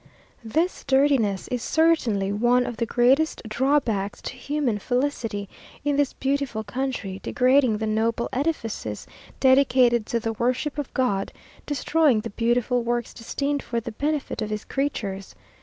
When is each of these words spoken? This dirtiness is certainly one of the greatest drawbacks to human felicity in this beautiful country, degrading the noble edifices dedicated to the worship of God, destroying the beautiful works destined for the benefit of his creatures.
This 0.43 0.83
dirtiness 0.83 1.47
is 1.49 1.61
certainly 1.61 2.31
one 2.31 2.65
of 2.65 2.77
the 2.77 2.87
greatest 2.87 3.43
drawbacks 3.47 4.19
to 4.23 4.33
human 4.33 4.79
felicity 4.79 5.47
in 5.85 5.95
this 5.95 6.13
beautiful 6.13 6.63
country, 6.63 7.19
degrading 7.21 7.77
the 7.77 7.85
noble 7.85 8.27
edifices 8.33 9.05
dedicated 9.39 10.07
to 10.07 10.19
the 10.19 10.33
worship 10.33 10.79
of 10.79 10.91
God, 10.95 11.31
destroying 11.67 12.21
the 12.21 12.31
beautiful 12.31 12.81
works 12.81 13.13
destined 13.13 13.61
for 13.61 13.79
the 13.79 13.91
benefit 13.91 14.41
of 14.41 14.49
his 14.49 14.65
creatures. 14.65 15.35